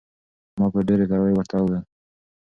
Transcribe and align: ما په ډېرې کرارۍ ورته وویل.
ما 0.59 0.65
په 0.73 0.79
ډېرې 0.87 1.05
کرارۍ 1.09 1.33
ورته 1.35 1.55
وویل. 1.59 1.83